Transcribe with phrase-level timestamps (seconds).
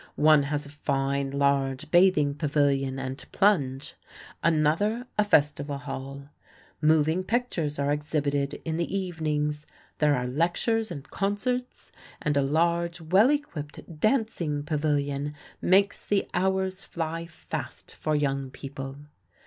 [0.15, 3.93] One has a fine, large bathing pavilion and plunge;
[4.43, 6.29] another, a festival hall.
[6.81, 9.67] Moving pictures are exhibited in the evenings;
[9.99, 16.83] there are lectures and concerts; and a large, well equipped dancing pavilion makes the hours
[16.83, 18.95] fly fast for young people.